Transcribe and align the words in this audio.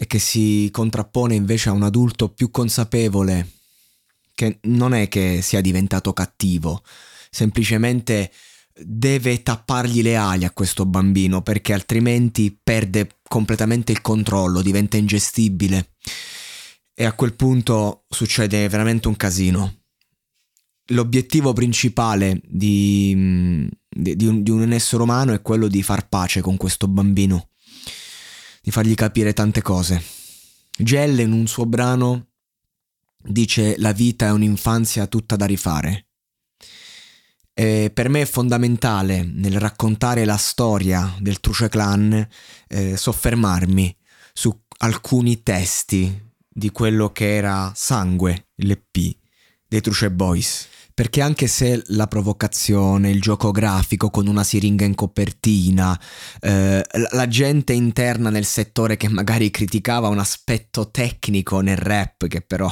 e 0.00 0.06
che 0.06 0.18
si 0.18 0.70
contrappone 0.72 1.34
invece 1.34 1.68
a 1.68 1.72
un 1.72 1.82
adulto 1.82 2.30
più 2.30 2.50
consapevole, 2.50 3.50
che 4.34 4.58
non 4.62 4.94
è 4.94 5.08
che 5.08 5.40
sia 5.42 5.60
diventato 5.60 6.14
cattivo, 6.14 6.82
semplicemente 7.30 8.32
deve 8.82 9.42
tappargli 9.42 10.00
le 10.00 10.16
ali 10.16 10.46
a 10.46 10.52
questo 10.52 10.86
bambino 10.86 11.42
perché 11.42 11.74
altrimenti 11.74 12.58
perde 12.64 13.18
completamente 13.28 13.92
il 13.92 14.00
controllo, 14.00 14.62
diventa 14.62 14.96
ingestibile 14.96 15.90
e 16.94 17.04
a 17.04 17.12
quel 17.12 17.34
punto 17.34 18.06
succede 18.08 18.66
veramente 18.70 19.06
un 19.06 19.16
casino. 19.16 19.82
L'obiettivo 20.92 21.52
principale 21.52 22.40
di, 22.42 23.68
di- 23.86 24.16
di 24.16 24.26
un, 24.26 24.42
di 24.42 24.50
un 24.50 24.72
essere 24.72 25.02
umano 25.02 25.34
è 25.34 25.42
quello 25.42 25.68
di 25.68 25.82
far 25.82 26.08
pace 26.08 26.40
con 26.40 26.56
questo 26.56 26.88
bambino, 26.88 27.49
di 28.70 28.76
fargli 28.76 28.94
capire 28.94 29.32
tante 29.32 29.60
cose. 29.62 30.02
Gell 30.78 31.18
in 31.18 31.32
un 31.32 31.46
suo 31.48 31.66
brano 31.66 32.28
dice 33.22 33.74
la 33.78 33.92
vita 33.92 34.26
è 34.26 34.30
un'infanzia 34.30 35.06
tutta 35.08 35.34
da 35.34 35.44
rifare. 35.44 36.06
E 37.52 37.90
per 37.92 38.08
me 38.08 38.22
è 38.22 38.26
fondamentale 38.26 39.22
nel 39.24 39.58
raccontare 39.58 40.24
la 40.24 40.36
storia 40.36 41.14
del 41.18 41.40
Truce 41.40 41.68
Clan 41.68 42.26
eh, 42.68 42.96
soffermarmi 42.96 43.94
su 44.32 44.56
alcuni 44.78 45.42
testi 45.42 46.28
di 46.48 46.70
quello 46.70 47.10
che 47.10 47.34
era 47.34 47.72
Sangue, 47.74 48.50
l'EP 48.54 49.16
dei 49.66 49.80
Truce 49.80 50.10
Boys. 50.10 50.68
Perché 51.00 51.22
anche 51.22 51.46
se 51.46 51.82
la 51.86 52.06
provocazione, 52.06 53.08
il 53.08 53.22
gioco 53.22 53.52
grafico 53.52 54.10
con 54.10 54.26
una 54.26 54.44
siringa 54.44 54.84
in 54.84 54.94
copertina, 54.94 55.98
eh, 56.40 56.84
la- 57.12 57.26
gente 57.26 57.72
interna 57.72 58.28
nel 58.28 58.44
settore 58.44 58.98
che 58.98 59.08
magari 59.08 59.50
criticava 59.50 60.08
un 60.08 60.18
aspetto 60.18 60.90
tecnico 60.90 61.60
nel 61.60 61.78
rap, 61.78 62.26
che 62.26 62.42
però 62.42 62.70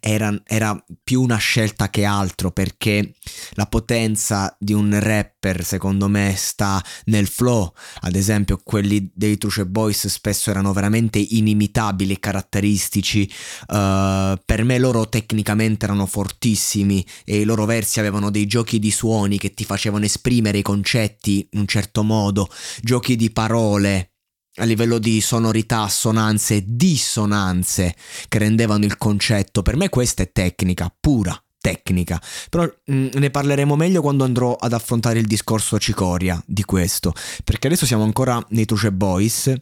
era, 0.00 0.34
era 0.46 0.82
più 1.04 1.20
una 1.20 1.36
scelta 1.36 1.90
che 1.90 2.06
altro, 2.06 2.50
perché 2.50 3.12
la 3.50 3.66
potenza 3.66 4.56
di 4.58 4.72
un 4.72 4.98
rapper 4.98 5.62
secondo 5.62 6.08
me 6.08 6.32
sta 6.38 6.82
nel 7.06 7.26
flow. 7.26 7.74
Ad 8.00 8.14
esempio 8.14 8.58
quelli 8.64 9.10
dei 9.14 9.36
Truce 9.36 9.66
Boys 9.66 10.06
spesso 10.06 10.48
erano 10.48 10.72
veramente 10.72 11.18
inimitabili 11.18 12.14
e 12.14 12.20
caratteristici. 12.20 13.30
Uh, 13.68 14.38
per 14.46 14.64
me 14.64 14.78
loro 14.78 15.10
tecnicamente 15.10 15.84
erano 15.84 16.06
fortissimi 16.06 17.04
e 17.26 17.40
i 17.40 17.48
loro 17.50 17.64
versi 17.64 17.98
avevano 17.98 18.30
dei 18.30 18.46
giochi 18.46 18.78
di 18.78 18.90
suoni 18.90 19.38
che 19.38 19.52
ti 19.52 19.64
facevano 19.64 20.04
esprimere 20.04 20.58
i 20.58 20.62
concetti 20.62 21.48
in 21.52 21.60
un 21.60 21.66
certo 21.66 22.02
modo, 22.02 22.48
giochi 22.80 23.16
di 23.16 23.30
parole 23.30 24.12
a 24.56 24.64
livello 24.64 24.98
di 24.98 25.20
sonorità, 25.20 25.82
assonanze, 25.82 26.64
dissonanze 26.66 27.94
che 28.28 28.38
rendevano 28.38 28.84
il 28.84 28.96
concetto. 28.96 29.62
Per 29.62 29.76
me 29.76 29.88
questa 29.88 30.22
è 30.22 30.30
tecnica, 30.32 30.94
pura 30.98 31.40
tecnica. 31.60 32.20
Però 32.48 32.64
mm, 32.90 33.08
ne 33.14 33.30
parleremo 33.30 33.76
meglio 33.76 34.00
quando 34.00 34.24
andrò 34.24 34.54
ad 34.54 34.72
affrontare 34.72 35.18
il 35.18 35.26
discorso 35.26 35.78
cicoria 35.78 36.42
di 36.46 36.64
questo, 36.64 37.12
perché 37.44 37.66
adesso 37.66 37.86
siamo 37.86 38.02
ancora 38.02 38.42
nei 38.50 38.64
Truce 38.64 38.92
Boys 38.92 39.52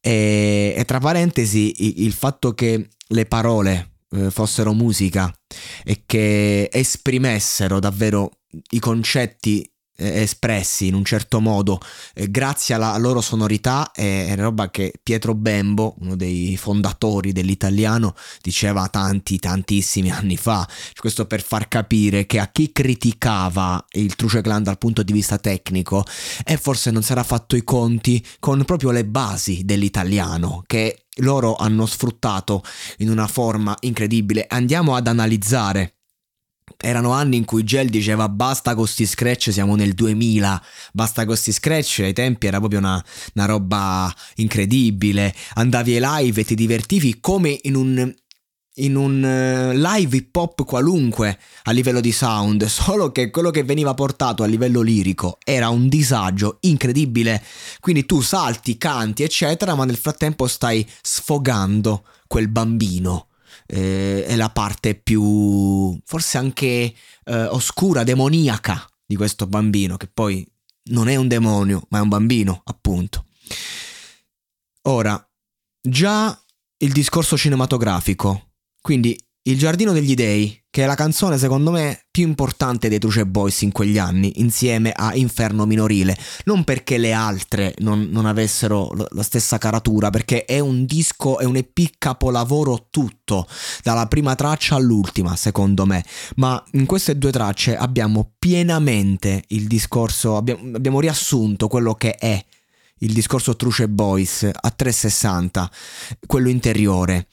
e, 0.00 0.74
e 0.76 0.84
tra 0.84 0.98
parentesi 0.98 1.74
i- 1.84 2.04
il 2.04 2.12
fatto 2.12 2.52
che 2.52 2.88
le 3.08 3.24
parole 3.26 3.92
fossero 4.30 4.72
musica 4.72 5.32
e 5.84 6.02
che 6.06 6.68
esprimessero 6.72 7.78
davvero 7.78 8.30
i 8.70 8.78
concetti 8.78 9.70
eh, 9.98 10.20
espressi 10.20 10.86
in 10.86 10.94
un 10.94 11.04
certo 11.04 11.40
modo 11.40 11.80
eh, 12.14 12.30
grazie 12.30 12.74
alla 12.74 12.96
loro 12.98 13.20
sonorità 13.20 13.90
è, 13.92 14.28
è 14.28 14.36
roba 14.36 14.70
che 14.70 14.92
Pietro 15.02 15.34
Bembo, 15.34 15.96
uno 15.98 16.16
dei 16.16 16.56
fondatori 16.56 17.32
dell'italiano, 17.32 18.14
diceva 18.40 18.88
tanti 18.88 19.38
tantissimi 19.38 20.10
anni 20.12 20.36
fa. 20.36 20.66
Questo 20.96 21.26
per 21.26 21.42
far 21.42 21.68
capire 21.68 22.26
che 22.26 22.38
a 22.38 22.48
chi 22.48 22.70
criticava 22.72 23.84
il 23.92 24.14
Truce 24.14 24.40
Clan 24.40 24.62
dal 24.62 24.78
punto 24.78 25.02
di 25.02 25.12
vista 25.12 25.38
tecnico 25.38 26.04
e 26.44 26.56
forse 26.56 26.90
non 26.90 27.04
era 27.08 27.24
fatto 27.24 27.56
i 27.56 27.64
conti 27.64 28.24
con 28.38 28.64
proprio 28.64 28.90
le 28.90 29.04
basi 29.04 29.64
dell'italiano 29.64 30.62
che 30.66 31.07
loro 31.18 31.54
hanno 31.56 31.86
sfruttato 31.86 32.62
in 32.98 33.10
una 33.10 33.26
forma 33.26 33.76
incredibile. 33.80 34.46
Andiamo 34.48 34.94
ad 34.94 35.06
analizzare. 35.06 35.94
Erano 36.76 37.12
anni 37.12 37.36
in 37.36 37.44
cui 37.44 37.64
Gel 37.64 37.88
diceva 37.88 38.28
basta 38.28 38.74
con 38.74 38.86
sti 38.86 39.06
scratch, 39.06 39.50
siamo 39.52 39.74
nel 39.74 39.94
2000, 39.94 40.62
basta 40.92 41.24
con 41.24 41.36
sti 41.36 41.52
scratch, 41.52 42.00
ai 42.00 42.12
tempi 42.12 42.46
era 42.46 42.58
proprio 42.58 42.78
una, 42.78 43.02
una 43.34 43.46
roba 43.46 44.14
incredibile, 44.36 45.34
andavi 45.54 45.96
ai 45.96 46.24
live 46.24 46.40
e 46.40 46.44
ti 46.44 46.54
divertivi 46.54 47.18
come 47.20 47.58
in 47.62 47.74
un, 47.74 48.14
in 48.78 48.96
un 48.96 49.24
eh, 49.24 49.76
live 49.76 50.16
hip 50.16 50.34
hop 50.34 50.64
qualunque 50.64 51.38
a 51.64 51.70
livello 51.70 52.00
di 52.00 52.12
sound, 52.12 52.64
solo 52.66 53.12
che 53.12 53.30
quello 53.30 53.50
che 53.50 53.64
veniva 53.64 53.94
portato 53.94 54.42
a 54.42 54.46
livello 54.46 54.80
lirico 54.80 55.38
era 55.44 55.68
un 55.68 55.88
disagio 55.88 56.58
incredibile, 56.60 57.42
quindi 57.80 58.06
tu 58.06 58.20
salti, 58.20 58.76
canti 58.76 59.22
eccetera, 59.22 59.74
ma 59.74 59.84
nel 59.84 59.96
frattempo 59.96 60.46
stai 60.46 60.86
sfogando 61.02 62.04
quel 62.26 62.48
bambino. 62.48 63.26
Eh, 63.70 64.24
è 64.24 64.34
la 64.36 64.48
parte 64.48 64.94
più 64.94 65.98
forse 66.04 66.38
anche 66.38 66.94
eh, 67.24 67.44
oscura, 67.44 68.02
demoniaca 68.02 68.88
di 69.04 69.16
questo 69.16 69.46
bambino, 69.46 69.96
che 69.96 70.06
poi 70.06 70.46
non 70.90 71.08
è 71.08 71.16
un 71.16 71.28
demonio, 71.28 71.86
ma 71.90 71.98
è 71.98 72.00
un 72.00 72.08
bambino, 72.08 72.62
appunto. 72.64 73.26
Ora, 74.82 75.22
già 75.80 76.38
il 76.78 76.92
discorso 76.92 77.36
cinematografico, 77.36 78.47
quindi 78.80 79.18
Il 79.48 79.56
giardino 79.56 79.92
degli 79.92 80.12
dei, 80.12 80.62
che 80.68 80.82
è 80.82 80.86
la 80.86 80.94
canzone 80.94 81.38
secondo 81.38 81.70
me 81.70 82.04
più 82.10 82.26
importante 82.26 82.90
dei 82.90 82.98
Truce 82.98 83.24
Boys 83.24 83.62
in 83.62 83.72
quegli 83.72 83.96
anni, 83.96 84.40
insieme 84.40 84.92
a 84.94 85.14
Inferno 85.14 85.64
minorile, 85.64 86.14
non 86.44 86.64
perché 86.64 86.98
le 86.98 87.12
altre 87.14 87.74
non, 87.78 88.08
non 88.10 88.26
avessero 88.26 88.90
lo- 88.92 89.08
la 89.12 89.22
stessa 89.22 89.56
caratura, 89.56 90.10
perché 90.10 90.44
è 90.44 90.58
un 90.58 90.84
disco, 90.84 91.38
è 91.38 91.44
un 91.44 91.56
EP 91.56 91.78
capolavoro 91.96 92.88
tutto, 92.90 93.48
dalla 93.82 94.06
prima 94.06 94.34
traccia 94.34 94.74
all'ultima 94.74 95.34
secondo 95.34 95.86
me, 95.86 96.04
ma 96.36 96.62
in 96.72 96.84
queste 96.84 97.16
due 97.16 97.32
tracce 97.32 97.74
abbiamo 97.74 98.34
pienamente 98.38 99.44
il 99.48 99.66
discorso, 99.66 100.36
abbiamo, 100.36 100.76
abbiamo 100.76 101.00
riassunto 101.00 101.68
quello 101.68 101.94
che 101.94 102.16
è 102.16 102.44
il 102.98 103.14
discorso 103.14 103.56
Truce 103.56 103.88
Boys 103.88 104.42
a 104.42 104.70
360, 104.70 105.70
quello 106.26 106.50
interiore. 106.50 107.28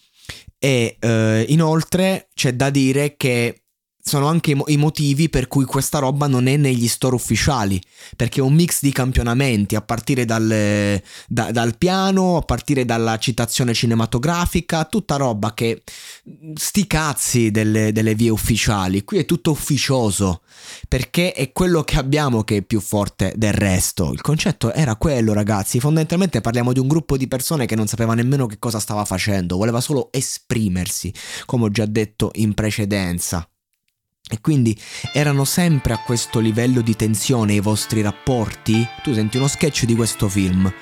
E 0.65 0.97
eh, 1.00 1.45
inoltre 1.50 2.29
c'è 2.33 2.53
da 2.56 2.71
dire 2.71 3.17
che 3.17 3.64
sono 4.07 4.27
anche 4.27 4.51
i 4.51 4.53
mo- 4.53 4.65
i 4.67 4.77
motivi 4.77 5.29
per 5.29 5.47
cui 5.47 5.65
questa 5.65 5.97
roba 5.97 6.27
non 6.27 6.45
è 6.45 6.57
negli 6.57 6.87
store 6.87 7.15
ufficiali, 7.15 7.81
perché 8.15 8.39
è 8.39 8.43
un 8.43 8.53
mix 8.53 8.81
di 8.81 8.91
campionamenti 8.91 9.75
a 9.75 9.81
partire 9.81 10.25
dal, 10.25 11.01
da- 11.27 11.49
dal 11.49 11.75
piano, 11.75 12.37
a 12.37 12.41
partire 12.41 12.85
dalla 12.85 13.17
citazione 13.17 13.73
cinematografica, 13.73 14.85
tutta 14.85 15.15
roba 15.15 15.55
che 15.55 15.81
sti 16.53 16.85
cazzi 16.85 17.49
delle, 17.49 17.91
delle 17.91 18.13
vie 18.13 18.29
ufficiali, 18.29 19.03
qui 19.03 19.17
è 19.17 19.25
tutto 19.25 19.49
ufficioso, 19.49 20.41
perché 20.87 21.33
è 21.33 21.51
quello 21.51 21.81
che 21.81 21.97
abbiamo 21.97 22.43
che 22.43 22.57
è 22.57 22.61
più 22.61 22.81
forte 22.81 23.33
del 23.35 23.53
resto. 23.53 24.13
Il 24.13 24.21
concetto 24.21 24.71
era 24.71 24.97
quello, 24.97 25.33
ragazzi, 25.33 25.79
fondamentalmente 25.79 26.41
parliamo 26.41 26.73
di 26.73 26.79
un 26.79 26.87
gruppo 26.87 27.17
di 27.17 27.27
persone 27.27 27.65
che 27.65 27.75
non 27.75 27.87
sapeva 27.87 28.13
nemmeno 28.13 28.45
che 28.45 28.59
cosa 28.59 28.77
stava 28.77 29.03
facendo, 29.03 29.57
voleva 29.57 29.81
solo 29.81 30.09
esprimersi, 30.11 31.11
come 31.47 31.63
ho 31.63 31.69
già 31.71 31.87
detto 31.87 32.29
in 32.35 32.53
precedenza. 32.53 33.49
E 34.27 34.42
quindi 34.42 34.75
erano 35.13 35.45
sempre 35.45 35.94
a 35.94 36.00
questo 36.00 36.39
livello 36.39 36.81
di 36.81 36.95
tensione 36.95 37.54
i 37.54 37.60
vostri 37.60 38.01
rapporti? 38.01 38.88
Tu 39.04 39.13
senti 39.13 39.38
uno 39.38 39.48
sketch 39.48 39.86
di 39.86 39.95
questo 39.95 40.27
film. 40.27 40.74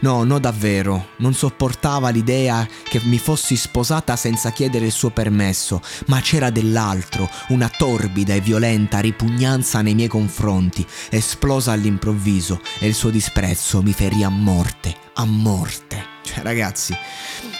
No, 0.00 0.22
no 0.24 0.38
davvero, 0.38 1.10
non 1.18 1.32
sopportava 1.32 2.10
l'idea 2.10 2.68
che 2.82 3.00
mi 3.04 3.18
fossi 3.18 3.56
sposata 3.56 4.16
senza 4.16 4.50
chiedere 4.50 4.86
il 4.86 4.92
suo 4.92 5.10
permesso, 5.10 5.80
ma 6.06 6.20
c'era 6.20 6.50
dell'altro, 6.50 7.30
una 7.48 7.70
torbida 7.70 8.34
e 8.34 8.40
violenta 8.40 8.98
ripugnanza 8.98 9.80
nei 9.80 9.94
miei 9.94 10.08
confronti, 10.08 10.84
esplosa 11.10 11.72
all'improvviso 11.72 12.60
e 12.80 12.86
il 12.86 12.94
suo 12.94 13.08
disprezzo 13.08 13.80
mi 13.82 13.94
ferì 13.94 14.24
a 14.24 14.28
morte, 14.28 14.94
a 15.14 15.24
morte. 15.24 16.12
Cioè 16.22 16.42
ragazzi, 16.42 16.94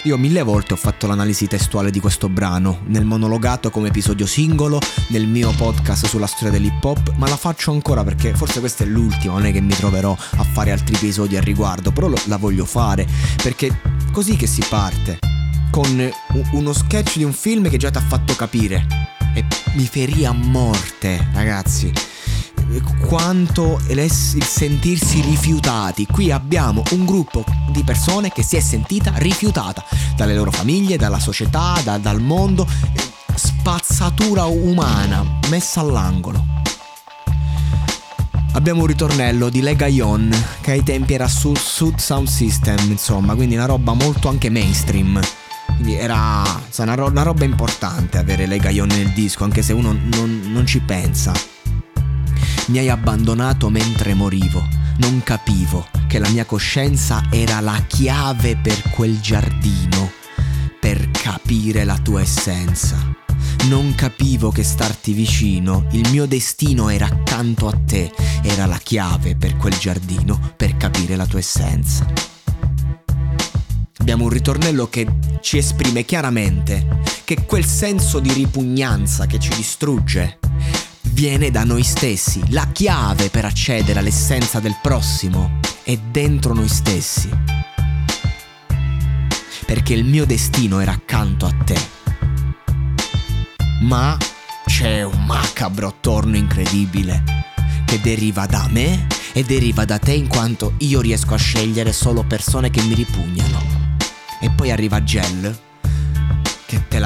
io 0.05 0.19
mille 0.19 0.43
volte 0.43 0.75
ho 0.75 0.77
fatto 0.77 1.07
l'analisi 1.07 1.47
testuale 1.47 1.91
di 1.91 1.99
questo 1.99 2.29
brano, 2.29 2.81
nel 2.89 3.07
monologato 3.07 3.71
come 3.71 3.89
episodio 3.89 4.27
singolo, 4.27 4.79
nel 5.09 5.27
mio 5.27 5.51
podcast 5.53 6.07
sulla 6.07 6.27
storia 6.27 6.51
dell'hip 6.51 6.85
hop, 6.85 7.15
ma 7.17 7.27
la 7.27 7.39
faccio 7.39 7.71
ancora 7.71 8.05
perché 8.05 8.35
forse 8.35 8.61
questa 8.61 8.85
è 8.85 8.87
l'ultima, 8.87 9.33
non 9.33 9.47
è 9.47 9.53
che 9.53 9.63
mi 9.63 9.75
troverò 9.75 10.13
a 10.13 10.45
fare 10.45 10.73
altri 10.73 10.95
episodi 10.95 11.39
al 11.39 11.43
riguardo, 11.43 11.91
però 11.91 12.09
lo- 12.09 12.21
la 12.27 12.37
voglio 12.37 12.67
fare, 12.67 13.07
perché 13.43 13.81
così 14.13 14.37
che 14.37 14.47
si 14.47 14.63
parte, 14.69 15.19
con 15.71 16.11
uno 16.53 16.73
sketch 16.75 17.17
di 17.17 17.25
un 17.25 17.33
film 17.33 17.71
che 17.71 17.79
già 17.79 17.91
ti 17.91 17.97
ha 17.97 18.03
fatto 18.03 18.35
capire, 18.35 18.87
e 19.35 19.43
mi 19.75 19.87
ferì 19.87 20.27
a 20.27 20.33
morte, 20.33 21.31
ragazzi 21.33 21.91
quanto 23.07 23.81
il 23.89 24.11
sentirsi 24.11 25.21
rifiutati. 25.21 26.07
Qui 26.07 26.31
abbiamo 26.31 26.83
un 26.93 27.05
gruppo 27.05 27.45
di 27.71 27.83
persone 27.85 28.31
che 28.31 28.43
si 28.43 28.57
è 28.57 28.61
sentita 28.61 29.13
rifiutata 29.17 29.85
dalle 30.17 30.35
loro 30.35 30.51
famiglie, 30.51 30.97
dalla 30.97 31.19
società, 31.19 31.81
da- 31.83 31.99
dal 31.99 32.21
mondo. 32.21 32.67
Spazzatura 33.35 34.45
umana 34.45 35.25
messa 35.49 35.81
all'angolo. 35.81 36.45
Abbiamo 38.53 38.83
un 38.83 38.87
ritornello 38.87 39.49
di 39.49 39.61
Lega 39.61 39.87
Ion 39.87 40.33
che 40.61 40.71
ai 40.71 40.85
tempi 40.85 41.15
era 41.15 41.27
su 41.27 41.55
Sud 41.57 41.99
Sound 41.99 42.29
System, 42.29 42.79
insomma, 42.89 43.35
quindi 43.35 43.57
una 43.57 43.67
roba 43.67 43.95
molto 43.95 44.29
anche 44.29 44.49
mainstream. 44.49 45.21
Quindi 45.75 45.95
era 45.95 46.45
una, 46.77 47.05
una 47.05 47.23
roba 47.23 47.45
importante 47.45 48.19
avere 48.19 48.47
Lega 48.47 48.71
Ion 48.71 48.87
nel 48.87 49.13
disco, 49.13 49.43
anche 49.43 49.63
se 49.63 49.73
uno 49.73 49.93
non, 49.93 50.43
non 50.47 50.67
ci 50.67 50.79
pensa. 50.81 51.33
Mi 52.67 52.79
hai 52.79 52.89
abbandonato 52.89 53.69
mentre 53.69 54.15
morivo. 54.15 54.67
Non 54.97 55.23
capivo 55.23 55.87
che 56.09 56.19
la 56.19 56.31
mia 56.31 56.47
coscienza 56.47 57.27
era 57.31 57.61
la 57.61 57.85
chiave 57.87 58.57
per 58.57 58.91
quel 58.91 59.21
giardino, 59.21 60.11
per 60.81 61.11
capire 61.11 61.85
la 61.85 61.99
tua 61.99 62.23
essenza. 62.23 62.97
Non 63.69 63.95
capivo 63.95 64.51
che 64.51 64.63
starti 64.63 65.13
vicino, 65.13 65.87
il 65.91 66.09
mio 66.11 66.27
destino 66.27 66.89
era 66.89 67.07
accanto 67.07 67.69
a 67.69 67.79
te, 67.85 68.11
era 68.43 68.65
la 68.65 68.79
chiave 68.79 69.37
per 69.37 69.57
quel 69.59 69.77
giardino, 69.77 70.55
per 70.57 70.77
capire 70.79 71.17
la 71.17 71.27
tua 71.27 71.41
essenza. 71.41 72.07
Abbiamo 73.99 74.25
un 74.25 74.31
ritornello 74.31 74.89
che 74.89 75.07
ci 75.41 75.59
esprime 75.59 76.05
chiaramente 76.05 77.03
che 77.25 77.45
quel 77.45 77.65
senso 77.65 78.21
di 78.21 78.33
ripugnanza 78.33 79.27
che 79.27 79.39
ci 79.39 79.51
distrugge 79.55 80.39
viene 81.15 81.53
da 81.53 81.63
noi 81.63 81.85
stessi. 81.85 82.43
La 82.53 82.67
chiave 82.73 83.31
per 83.31 83.45
accedere 83.45 84.01
all'essenza 84.01 84.59
del 84.59 84.77
prossimo 84.83 85.61
è 85.85 85.97
dentro 85.97 86.53
noi 86.53 86.69
stessi. 86.69 87.31
Perché 89.65 89.95
il 89.95 90.05
mio 90.05 90.27
destino 90.27 90.81
era 90.81 90.91
accanto 90.91 91.47
a 91.47 91.53
te. 91.65 91.79
Ma 93.83 94.17
c'è 94.67 95.03
un 95.03 95.25
macabro 95.25 95.95
torno 96.01 96.37
incredibile 96.37 97.23
che 97.87 98.01
deriva 98.01 98.47
da 98.47 98.67
me 98.69 99.07
e 99.33 99.45
deriva 99.45 99.85
da 99.85 99.99
te 99.99 100.13
in 100.13 100.27
quanto 100.27 100.75
io 100.79 101.01
riesco 101.01 101.35
a 101.35 101.39
scegliere 101.39 101.93
solo 101.93 102.25
persone 102.25 102.71
che 102.71 102.83
mi 102.83 102.95
ripugnano. 102.95 103.63
E 104.41 104.51
poi 104.51 104.71
arriva 104.73 105.03
Gel 105.03 105.57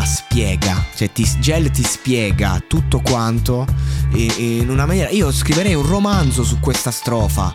spiega, 0.08 0.86
cioè 0.96 1.12
ti, 1.12 1.28
Gel 1.38 1.70
ti 1.70 1.82
spiega 1.82 2.62
tutto 2.66 3.00
quanto 3.00 3.66
e- 4.12 4.34
e 4.36 4.56
in 4.58 4.70
una 4.70 4.86
maniera... 4.86 5.10
Io 5.10 5.30
scriverei 5.30 5.74
un 5.74 5.86
romanzo 5.86 6.42
su 6.44 6.58
questa 6.60 6.90
strofa, 6.90 7.54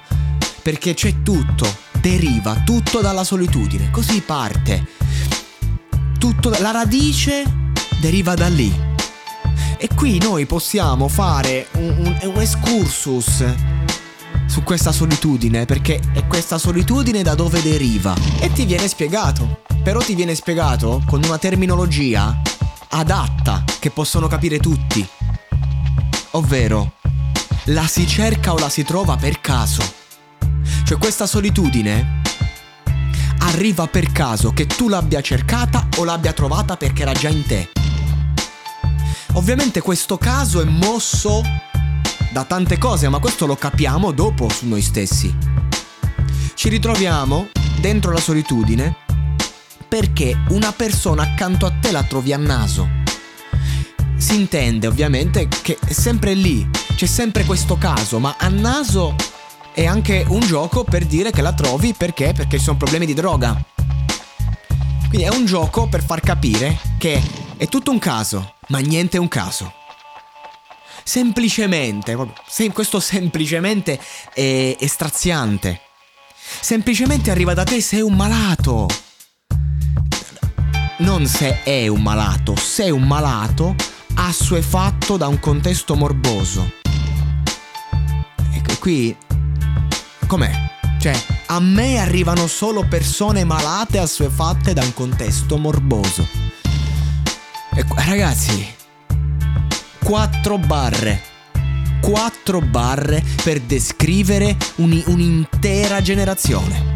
perché 0.62 0.94
c'è 0.94 1.22
tutto, 1.24 1.68
deriva 2.00 2.62
tutto 2.64 3.02
dalla 3.02 3.24
solitudine, 3.24 3.90
così 3.92 4.22
parte. 4.22 4.86
Tutto, 6.20 6.50
la 6.60 6.72
radice 6.72 7.44
deriva 8.00 8.34
da 8.36 8.48
lì. 8.48 8.74
E 9.78 9.90
qui 9.94 10.18
noi 10.20 10.46
possiamo 10.46 11.08
fare 11.10 11.68
un, 11.74 11.96
un- 11.98 12.18
un 12.34 12.42
excursus 12.42 13.44
su 14.46 14.64
questa 14.64 14.92
solitudine, 14.92 15.66
perché 15.66 16.00
è 16.14 16.26
questa 16.28 16.58
solitudine 16.58 17.24
da 17.24 17.34
dove 17.36 17.62
deriva. 17.62 18.16
E 18.40 18.52
ti 18.54 18.64
viene 18.66 18.88
spiegato. 18.88 19.63
Però 19.84 20.00
ti 20.00 20.16
viene 20.16 20.34
spiegato 20.34 21.04
con 21.06 21.22
una 21.26 21.38
terminologia 21.38 22.42
adatta, 22.88 23.66
che 23.80 23.90
possono 23.90 24.28
capire 24.28 24.58
tutti. 24.60 25.06
Ovvero, 26.32 26.94
la 27.66 27.86
si 27.86 28.08
cerca 28.08 28.54
o 28.54 28.58
la 28.58 28.70
si 28.70 28.84
trova 28.84 29.18
per 29.18 29.42
caso. 29.42 29.84
Cioè 30.86 30.98
questa 30.98 31.28
solitudine 31.28 32.22
arriva 33.40 33.88
per 33.88 34.12
caso 34.14 34.54
che 34.54 34.68
tu 34.68 34.88
l'abbia 34.88 35.20
cercata 35.20 35.90
o 35.98 36.06
l'abbia 36.06 36.32
trovata 36.32 36.78
perché 36.78 37.02
era 37.02 37.12
già 37.12 37.28
in 37.28 37.46
te. 37.46 37.70
Ovviamente 39.34 39.82
questo 39.82 40.18
caso 40.18 40.62
è 40.62 40.66
mosso 40.66 41.42
da 42.32 42.46
tante 42.46 42.78
cose, 42.78 43.10
ma 43.10 43.20
questo 43.20 43.46
lo 43.46 43.58
capiamo 43.58 44.12
dopo 44.12 44.48
su 44.48 44.66
noi 44.66 44.82
stessi. 44.82 45.36
Ci 46.54 46.70
ritroviamo 46.70 47.50
dentro 47.80 48.14
la 48.14 48.22
solitudine 48.22 49.03
perché 49.94 50.36
una 50.50 50.72
persona 50.72 51.22
accanto 51.22 51.68
a 51.68 51.74
te 51.80 51.92
la 51.92 52.02
trovi 52.02 52.34
a 52.34 52.38
naso. 52.38 52.90
Si 54.18 54.34
intende 54.34 54.88
ovviamente 54.88 55.48
che 55.48 55.78
è 55.86 55.94
sempre 55.94 56.34
lì, 56.34 56.68
c'è 56.96 57.06
sempre 57.06 57.44
questo 57.44 57.78
caso, 57.78 58.18
ma 58.18 58.36
a 58.40 58.48
naso 58.48 59.14
è 59.72 59.86
anche 59.86 60.26
un 60.30 60.40
gioco 60.40 60.84
per 60.84 61.06
dire 61.06 61.30
che 61.30 61.44
la 61.44 61.54
trovi 61.54 61.94
perché? 61.94 62.34
Perché 62.34 62.58
ci 62.58 62.64
sono 62.64 62.78
problemi 62.78 63.06
di 63.06 63.14
droga. 63.14 63.56
Quindi 65.10 65.28
è 65.28 65.30
un 65.30 65.46
gioco 65.46 65.88
per 65.88 66.04
far 66.04 66.22
capire 66.22 66.80
che 66.98 67.22
è 67.56 67.68
tutto 67.68 67.92
un 67.92 68.00
caso, 68.00 68.56
ma 68.70 68.80
niente 68.80 69.18
è 69.18 69.20
un 69.20 69.28
caso. 69.28 69.72
Semplicemente, 71.04 72.18
questo 72.74 73.00
semplicemente 73.00 74.00
è, 74.34 74.76
è 74.76 74.88
straziante. 74.88 75.82
Semplicemente 76.62 77.30
arriva 77.30 77.54
da 77.54 77.64
te 77.64 77.80
sei 77.80 78.02
un 78.02 78.16
malato. 78.16 78.88
Non 81.04 81.26
se 81.26 81.64
è 81.64 81.88
un 81.88 82.02
malato, 82.02 82.56
sei 82.56 82.90
un 82.90 83.04
malato 83.04 83.76
assuefatto 84.16 85.18
da 85.18 85.28
un 85.28 85.38
contesto 85.38 85.96
morboso. 85.96 86.76
E 88.54 88.78
qui 88.80 89.14
com'è? 90.26 90.50
Cioè, 91.02 91.14
a 91.48 91.60
me 91.60 91.98
arrivano 91.98 92.48
solo 92.48 92.88
persone 92.88 93.44
malate 93.44 94.00
assuefatte 94.00 94.72
da 94.72 94.82
un 94.82 94.94
contesto 94.94 95.58
morboso. 95.58 96.26
E 97.76 97.84
qu- 97.84 98.00
ragazzi, 98.00 98.66
quattro 100.06 100.58
barre. 100.58 101.22
Quattro 102.00 102.62
barre 102.62 103.22
per 103.44 103.60
descrivere 103.60 104.56
uni- 104.76 105.04
un'intera 105.08 106.02
generazione. 106.02 106.93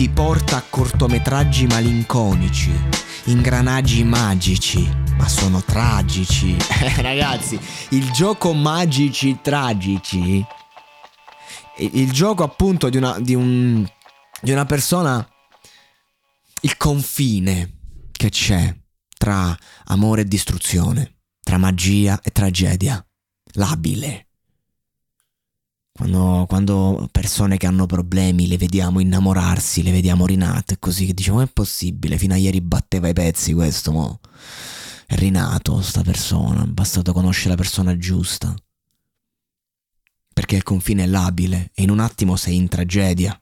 Ti 0.00 0.08
porta 0.08 0.56
a 0.56 0.62
cortometraggi 0.62 1.66
malinconici, 1.66 2.72
ingranaggi 3.24 4.02
magici, 4.02 4.88
ma 5.18 5.28
sono 5.28 5.62
tragici. 5.62 6.56
Eh, 6.80 7.02
ragazzi, 7.02 7.60
il 7.90 8.10
gioco 8.10 8.54
magici 8.54 9.40
tragici 9.42 10.42
il 11.76 12.10
gioco 12.12 12.44
appunto 12.44 12.88
di 12.88 12.96
una, 12.96 13.20
di 13.20 13.34
un, 13.34 13.86
di 14.40 14.50
una 14.50 14.64
persona, 14.64 15.28
il 16.62 16.78
confine 16.78 17.80
che 18.10 18.30
c'è 18.30 18.74
tra 19.18 19.54
amore 19.84 20.22
e 20.22 20.24
distruzione. 20.24 21.18
tra 21.42 21.58
magia 21.58 22.20
e 22.22 22.30
tragedia. 22.30 23.04
Labile. 23.52 24.29
Quando, 26.00 26.46
quando, 26.48 27.08
persone 27.12 27.58
che 27.58 27.66
hanno 27.66 27.84
problemi 27.84 28.48
le 28.48 28.56
vediamo 28.56 29.00
innamorarsi, 29.00 29.82
le 29.82 29.92
vediamo 29.92 30.24
rinate, 30.24 30.78
così 30.78 31.04
che 31.04 31.12
diciamo: 31.12 31.42
è 31.42 31.46
possibile? 31.46 32.16
Fino 32.16 32.32
a 32.32 32.38
ieri 32.38 32.62
batteva 32.62 33.08
i 33.08 33.12
pezzi 33.12 33.52
questo, 33.52 33.92
mo. 33.92 34.20
È 35.06 35.14
rinato 35.16 35.82
sta 35.82 36.00
persona, 36.00 36.64
bastato 36.64 37.12
conoscere 37.12 37.50
la 37.50 37.56
persona 37.56 37.98
giusta. 37.98 38.54
Perché 40.32 40.56
il 40.56 40.62
confine 40.62 41.02
è 41.02 41.06
labile 41.06 41.70
e 41.74 41.82
in 41.82 41.90
un 41.90 42.00
attimo 42.00 42.36
sei 42.36 42.56
in 42.56 42.68
tragedia. 42.68 43.38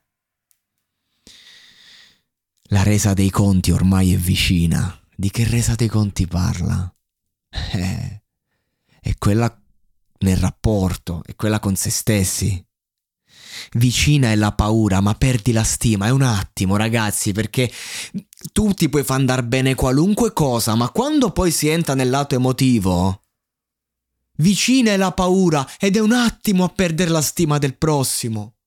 La 2.71 2.83
resa 2.83 3.15
dei 3.15 3.31
conti 3.31 3.71
ormai 3.71 4.15
è 4.15 4.17
vicina. 4.17 5.01
Di 5.15 5.31
che 5.31 5.45
resa 5.45 5.77
dei 5.77 5.89
conti 5.89 6.27
parla? 6.27 6.93
Eh, 7.73 8.23
è 9.01 9.15
quella 9.17 9.49
nel 10.21 10.37
rapporto, 10.37 11.23
è 11.25 11.35
quella 11.35 11.61
con 11.61 11.77
se 11.77 11.91
stessi. 11.91 12.65
Vicina 13.73 14.31
è 14.31 14.37
la 14.37 14.53
paura, 14.53 15.01
ma 15.01 15.15
perdi 15.15 15.53
la 15.53 15.65
stima. 15.65 16.07
È 16.07 16.11
un 16.11 16.23
attimo, 16.23 16.77
ragazzi, 16.77 17.33
perché 17.33 17.71
tu 18.53 18.73
ti 18.73 18.89
puoi 18.89 19.05
far 19.05 19.19
andare 19.19 19.45
bene 19.45 19.75
qualunque 19.75 20.33
cosa, 20.33 20.75
ma 20.75 20.91
quando 20.91 21.31
poi 21.31 21.51
si 21.51 21.69
entra 21.69 21.95
nel 21.95 22.11
lato 22.11 22.35
emotivo, 22.35 23.23
vicina 24.37 24.93
è 24.93 24.97
la 24.97 25.13
paura 25.13 25.69
ed 25.79 25.97
è 25.97 26.01
un 26.01 26.13
attimo 26.13 26.65
a 26.65 26.69
perdere 26.69 27.11
la 27.11 27.23
stima 27.23 27.59
del 27.59 27.77
prossimo. 27.77 28.58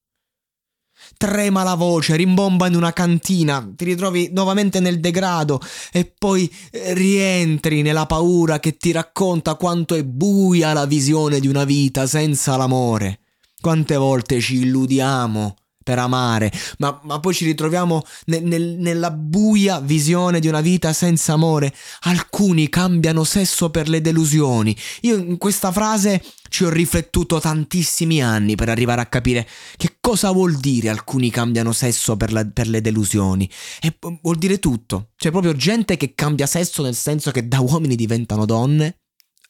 Trema 1.17 1.63
la 1.63 1.75
voce, 1.75 2.15
rimbomba 2.15 2.67
in 2.67 2.75
una 2.75 2.93
cantina, 2.93 3.67
ti 3.75 3.85
ritrovi 3.85 4.29
nuovamente 4.33 4.79
nel 4.79 4.99
degrado 4.99 5.61
e 5.91 6.11
poi 6.17 6.51
eh, 6.71 6.93
rientri 6.93 7.81
nella 7.81 8.05
paura 8.05 8.59
che 8.59 8.77
ti 8.77 8.91
racconta 8.91 9.55
quanto 9.55 9.95
è 9.95 10.03
buia 10.03 10.73
la 10.73 10.85
visione 10.85 11.39
di 11.39 11.47
una 11.47 11.63
vita 11.63 12.07
senza 12.07 12.57
l'amore. 12.57 13.19
Quante 13.59 13.95
volte 13.95 14.39
ci 14.39 14.61
illudiamo 14.61 15.55
per 15.91 15.99
amare, 15.99 16.49
ma, 16.77 16.97
ma 17.03 17.19
poi 17.19 17.33
ci 17.33 17.43
ritroviamo 17.43 18.01
nel, 18.27 18.43
nel, 18.43 18.77
nella 18.79 19.11
buia 19.11 19.81
visione 19.81 20.39
di 20.39 20.47
una 20.47 20.61
vita 20.61 20.93
senza 20.93 21.33
amore. 21.33 21.73
Alcuni 22.03 22.69
cambiano 22.69 23.25
sesso 23.25 23.69
per 23.69 23.89
le 23.89 23.99
delusioni. 23.99 24.73
Io 25.01 25.17
in 25.17 25.37
questa 25.37 25.69
frase 25.73 26.23
ci 26.47 26.63
ho 26.63 26.69
riflettuto 26.69 27.41
tantissimi 27.41 28.23
anni 28.23 28.55
per 28.55 28.69
arrivare 28.69 29.01
a 29.01 29.05
capire 29.07 29.45
che 29.75 29.97
cosa 29.99 30.31
vuol 30.31 30.55
dire 30.55 30.87
alcuni 30.87 31.29
cambiano 31.29 31.73
sesso 31.73 32.15
per, 32.15 32.31
la, 32.31 32.45
per 32.45 32.69
le 32.69 32.79
delusioni. 32.79 33.49
E 33.81 33.93
vuol 34.21 34.37
dire 34.37 34.59
tutto. 34.59 35.09
C'è 35.17 35.29
proprio 35.29 35.53
gente 35.57 35.97
che 35.97 36.13
cambia 36.15 36.45
sesso 36.45 36.81
nel 36.83 36.95
senso 36.95 37.31
che 37.31 37.49
da 37.49 37.59
uomini 37.59 37.97
diventano 37.97 38.45
donne 38.45 39.00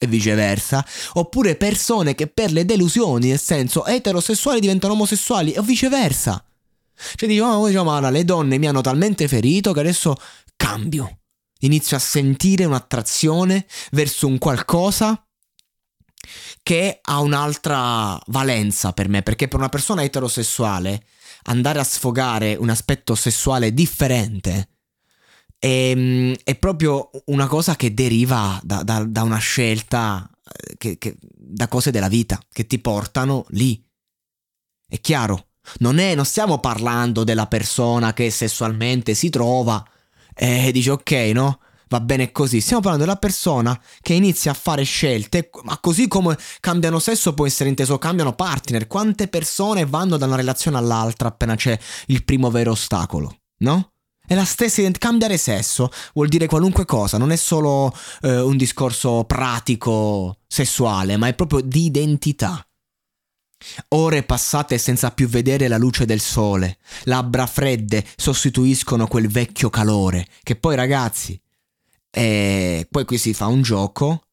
e 0.03 0.07
viceversa, 0.07 0.83
oppure 1.13 1.55
persone 1.55 2.15
che 2.15 2.25
per 2.25 2.51
le 2.51 2.65
delusioni, 2.65 3.27
nel 3.29 3.39
senso 3.39 3.85
eterosessuali 3.85 4.59
diventano 4.59 4.93
omosessuali 4.93 5.53
o 5.57 5.61
viceversa. 5.61 6.43
Cioè 7.15 7.29
diciamo, 7.29 7.57
oh, 7.57 7.67
diciamo 7.67 7.91
allora, 7.91 8.09
le 8.09 8.25
donne 8.25 8.57
mi 8.57 8.67
hanno 8.67 8.81
talmente 8.81 9.27
ferito 9.27 9.73
che 9.73 9.79
adesso 9.81 10.15
cambio. 10.55 11.19
Inizio 11.59 11.95
a 11.97 11.99
sentire 11.99 12.65
un'attrazione 12.65 13.67
verso 13.91 14.25
un 14.25 14.39
qualcosa 14.39 15.23
che 16.63 16.97
ha 16.99 17.19
un'altra 17.19 18.19
valenza 18.25 18.93
per 18.93 19.07
me, 19.07 19.21
perché 19.21 19.47
per 19.47 19.59
una 19.59 19.69
persona 19.69 20.01
eterosessuale 20.01 21.05
andare 21.43 21.79
a 21.79 21.83
sfogare 21.83 22.55
un 22.55 22.69
aspetto 22.69 23.13
sessuale 23.13 23.71
differente 23.71 24.69
è, 25.61 25.67
ehm, 25.67 26.35
è 26.43 26.55
proprio 26.55 27.11
una 27.25 27.45
cosa 27.45 27.75
che 27.75 27.93
deriva 27.93 28.59
da, 28.63 28.81
da, 28.81 29.03
da 29.03 29.21
una 29.21 29.37
scelta, 29.37 30.27
eh, 30.43 30.75
che, 30.77 30.97
che, 30.97 31.15
da 31.21 31.67
cose 31.67 31.91
della 31.91 32.07
vita, 32.07 32.39
che 32.51 32.65
ti 32.65 32.79
portano 32.79 33.45
lì. 33.49 33.79
È 34.87 34.99
chiaro, 34.99 35.49
non, 35.79 35.99
è, 35.99 36.15
non 36.15 36.25
stiamo 36.25 36.57
parlando 36.59 37.23
della 37.23 37.45
persona 37.45 38.13
che 38.13 38.31
sessualmente 38.31 39.13
si 39.13 39.29
trova 39.29 39.85
e 40.33 40.71
dice 40.71 40.89
ok, 40.91 41.11
no? 41.33 41.59
va 41.89 41.99
bene 41.99 42.31
così. 42.31 42.59
Stiamo 42.59 42.81
parlando 42.81 43.05
della 43.05 43.19
persona 43.19 43.79
che 44.01 44.13
inizia 44.13 44.51
a 44.51 44.55
fare 44.55 44.83
scelte, 44.83 45.49
ma 45.63 45.77
così 45.77 46.07
come 46.07 46.37
cambiano 46.59 46.99
sesso 46.99 47.33
può 47.33 47.45
essere 47.45 47.69
inteso 47.69 47.99
cambiano 47.99 48.33
partner. 48.33 48.87
Quante 48.87 49.27
persone 49.27 49.85
vanno 49.85 50.17
da 50.17 50.25
una 50.25 50.37
relazione 50.37 50.77
all'altra 50.77 51.27
appena 51.27 51.55
c'è 51.55 51.77
il 52.07 52.23
primo 52.23 52.49
vero 52.49 52.71
ostacolo, 52.71 53.41
no? 53.59 53.90
È 54.31 54.33
la 54.33 54.45
stessa 54.45 54.79
identità. 54.79 55.09
Cambiare 55.09 55.35
sesso 55.37 55.91
vuol 56.13 56.29
dire 56.29 56.45
qualunque 56.47 56.85
cosa, 56.85 57.17
non 57.17 57.33
è 57.33 57.35
solo 57.35 57.93
eh, 58.21 58.39
un 58.39 58.55
discorso 58.55 59.25
pratico 59.25 60.37
sessuale, 60.47 61.17
ma 61.17 61.27
è 61.27 61.33
proprio 61.33 61.59
di 61.59 61.83
identità. 61.83 62.65
Ore 63.89 64.23
passate 64.23 64.77
senza 64.77 65.11
più 65.11 65.27
vedere 65.27 65.67
la 65.67 65.77
luce 65.77 66.05
del 66.05 66.21
sole, 66.21 66.77
labbra 67.03 67.45
fredde 67.45 68.05
sostituiscono 68.15 69.05
quel 69.05 69.27
vecchio 69.27 69.69
calore, 69.69 70.25
che 70.43 70.55
poi 70.55 70.77
ragazzi, 70.77 71.37
eh, 72.09 72.87
poi 72.89 73.03
qui 73.03 73.17
si 73.17 73.33
fa 73.33 73.47
un 73.47 73.61
gioco, 73.61 74.27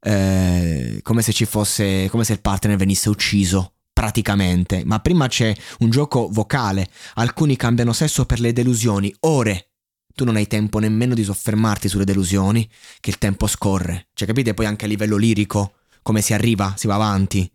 eh, 0.00 1.00
come 1.02 1.20
se 1.20 1.34
ci 1.34 1.44
fosse, 1.44 2.08
come 2.08 2.24
se 2.24 2.32
il 2.32 2.40
partner 2.40 2.78
venisse 2.78 3.10
ucciso 3.10 3.74
praticamente, 3.94 4.82
ma 4.84 5.00
prima 5.00 5.28
c'è 5.28 5.56
un 5.78 5.88
gioco 5.88 6.28
vocale, 6.30 6.90
alcuni 7.14 7.56
cambiano 7.56 7.94
sesso 7.94 8.26
per 8.26 8.40
le 8.40 8.52
delusioni, 8.52 9.14
ore. 9.20 9.70
Tu 10.14 10.24
non 10.24 10.36
hai 10.36 10.46
tempo 10.46 10.78
nemmeno 10.78 11.14
di 11.14 11.24
soffermarti 11.24 11.88
sulle 11.88 12.04
delusioni, 12.04 12.68
che 13.00 13.10
il 13.10 13.18
tempo 13.18 13.46
scorre. 13.46 14.08
Cioè, 14.12 14.28
capite 14.28 14.52
poi 14.52 14.66
anche 14.66 14.84
a 14.84 14.88
livello 14.88 15.16
lirico 15.16 15.76
come 16.02 16.20
si 16.20 16.34
arriva, 16.34 16.74
si 16.76 16.86
va 16.86 16.96
avanti. 16.96 17.50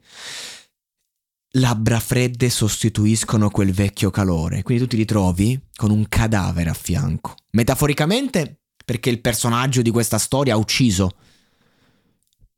Labbra 1.54 2.00
fredde 2.00 2.50
sostituiscono 2.50 3.50
quel 3.50 3.72
vecchio 3.72 4.10
calore, 4.10 4.64
quindi 4.64 4.84
tu 4.84 4.90
ti 4.90 4.98
ritrovi 4.98 5.60
con 5.76 5.92
un 5.92 6.08
cadavere 6.10 6.70
a 6.70 6.74
fianco. 6.74 7.36
Metaforicamente, 7.52 8.62
perché 8.84 9.10
il 9.10 9.22
personaggio 9.22 9.82
di 9.82 9.92
questa 9.92 10.18
storia 10.18 10.56
ha 10.56 10.58
ucciso. 10.58 11.16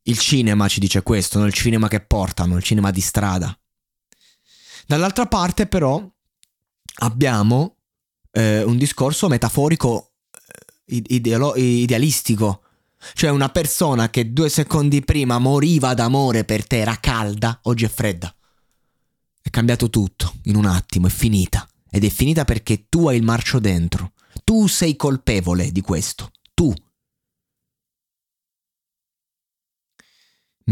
Il 0.04 0.18
cinema 0.18 0.66
ci 0.66 0.80
dice 0.80 1.02
questo, 1.02 1.38
no? 1.38 1.46
il 1.46 1.52
cinema 1.52 1.88
che 1.88 2.00
portano, 2.00 2.56
il 2.56 2.62
cinema 2.62 2.90
di 2.90 3.00
strada. 3.00 3.56
Dall'altra 4.92 5.24
parte 5.24 5.66
però 5.66 6.06
abbiamo 6.96 7.76
eh, 8.30 8.62
un 8.62 8.76
discorso 8.76 9.26
metaforico 9.26 10.10
eh, 10.84 11.02
ideolo- 11.06 11.56
idealistico. 11.56 12.60
Cioè 13.14 13.30
una 13.30 13.48
persona 13.48 14.10
che 14.10 14.34
due 14.34 14.50
secondi 14.50 15.00
prima 15.00 15.38
moriva 15.38 15.94
d'amore 15.94 16.44
per 16.44 16.66
te, 16.66 16.80
era 16.80 16.98
calda, 17.00 17.60
oggi 17.62 17.86
è 17.86 17.88
fredda. 17.88 18.36
È 19.40 19.48
cambiato 19.48 19.88
tutto, 19.88 20.34
in 20.42 20.56
un 20.56 20.66
attimo, 20.66 21.06
è 21.06 21.10
finita. 21.10 21.66
Ed 21.90 22.04
è 22.04 22.10
finita 22.10 22.44
perché 22.44 22.84
tu 22.90 23.08
hai 23.08 23.16
il 23.16 23.22
marcio 23.22 23.60
dentro. 23.60 24.12
Tu 24.44 24.66
sei 24.66 24.94
colpevole 24.94 25.72
di 25.72 25.80
questo. 25.80 26.32
Tu. 26.52 26.70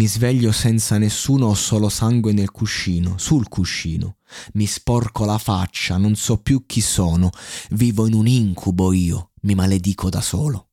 Mi 0.01 0.07
sveglio 0.07 0.51
senza 0.51 0.97
nessuno, 0.97 1.49
ho 1.49 1.55
solo 1.55 1.91
sangue 1.91 2.33
nel 2.33 2.51
cuscino, 2.51 3.19
sul 3.19 3.51
cuscino. 3.51 4.17
Mi 4.55 4.65
sporco 4.65 5.27
la 5.27 5.37
faccia, 5.37 5.99
non 5.99 6.17
so 6.17 6.39
più 6.39 6.65
chi 6.65 6.81
sono. 6.81 7.31
Vivo 7.73 8.07
in 8.07 8.15
un 8.15 8.27
incubo 8.27 8.95
io, 8.95 9.33
mi 9.43 9.55
maledico 9.55 10.09
da 10.09 10.23
solo. 10.23 10.71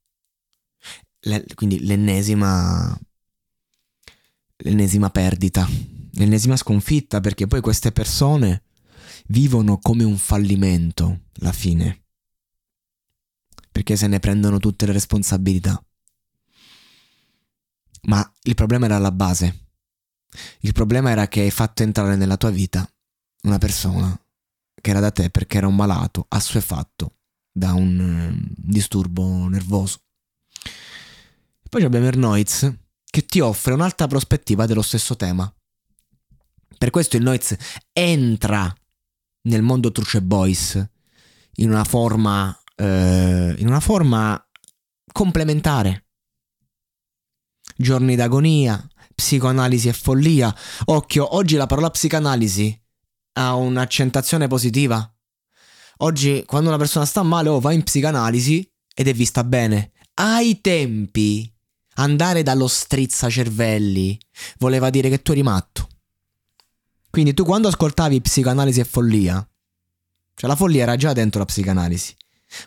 Le, 1.19 1.43
quindi 1.55 1.86
l'ennesima. 1.86 2.98
l'ennesima 4.60 5.10
perdita, 5.10 5.67
l'ennesima 6.13 6.55
sconfitta, 6.55 7.19
perché 7.19 7.48
poi 7.48 7.60
queste 7.60 7.91
persone 7.91 8.63
vivono 9.27 9.77
come 9.79 10.05
un 10.05 10.17
fallimento 10.17 11.24
la 11.39 11.51
fine. 11.51 12.03
Perché 13.74 13.98
se 13.98 14.07
ne 14.07 14.19
prendono 14.19 14.57
tutte 14.60 14.86
le 14.86 14.93
responsabilità. 14.93 15.81
Ma 18.04 18.32
il 18.44 18.56
problema 18.56 18.86
era 18.86 18.96
alla 18.96 19.12
base. 19.12 19.66
Il 20.60 20.74
problema 20.74 21.10
era 21.10 21.27
che 21.27 21.42
hai 21.42 21.51
fatto 21.51 21.84
entrare 21.84 22.16
nella 22.16 22.38
tua 22.38 22.50
vita 22.50 22.89
una 23.44 23.58
persona 23.58 24.20
che 24.80 24.89
era 24.89 25.00
da 25.00 25.12
te 25.12 25.30
perché 25.30 25.58
era 25.58 25.68
un 25.68 25.75
malato, 25.75 26.25
assuefatto 26.30 27.16
da 27.51 27.74
un 27.74 28.00
um, 28.00 28.48
disturbo 28.56 29.48
nervoso. 29.48 30.01
Poi 31.70 31.84
abbiamo 31.84 32.08
il 32.08 32.18
che 33.10 33.25
ti 33.25 33.39
offre 33.39 33.74
un'altra 33.74 34.08
prospettiva 34.08 34.66
dello 34.66 34.82
stesso 34.82 35.16
tema. 35.16 35.51
Per 36.77 36.89
questo 36.92 37.18
il 37.18 37.24
Noiz 37.24 37.56
entra 37.92 38.74
nel 39.44 39.63
mondo 39.63 39.92
Truce 39.92 40.22
Boys 40.22 40.89
in 41.56 41.70
una 41.72 41.84
forma, 41.84 42.56
eh, 42.75 43.56
in 43.58 43.68
una 43.68 43.80
forma 43.80 44.39
complementare 45.12 46.07
giorni 47.77 48.15
d'agonia, 48.15 48.86
psicoanalisi 49.15 49.88
e 49.88 49.93
follia. 49.93 50.53
Occhio, 50.86 51.36
oggi 51.36 51.55
la 51.55 51.67
parola 51.67 51.89
psicanalisi 51.89 52.77
ha 53.34 53.55
un'accentazione 53.55 54.48
positiva. 54.48 55.10
Oggi, 56.00 56.43
quando 56.46 56.69
una 56.69 56.77
persona 56.77 57.05
sta 57.05 57.24
male, 57.24 57.50
oh, 57.50 57.60
va 57.60 57.72
in 57.72 57.84
psicanalisi 57.84 58.69
ed 58.93 59.07
è 59.07 59.13
vista 59.13 59.43
bene. 59.43 59.91
Ai 60.15 60.62
tempi, 60.62 61.51
Andare 62.00 62.43
dallo 62.43 62.67
strizzacervelli 62.67 64.19
voleva 64.60 64.91
dire 64.91 65.10
che 65.10 65.22
tu 65.24 65.31
eri 65.31 65.41
matto. 65.41 65.88
Quindi 67.10 67.34
tu 67.34 67.43
quando 67.43 67.69
ascoltavi 67.69 68.22
psicoanalisi 68.22 68.81
e 68.81 68.84
follia, 68.84 69.36
cioè 70.36 70.50
la 70.50 70.55
follia 70.55 70.84
era 70.84 70.96
già 70.96 71.13
dentro 71.13 71.39
la 71.39 71.46
psicanalisi. 71.46 72.15